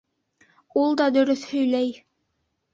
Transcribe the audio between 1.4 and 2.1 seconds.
һөйләй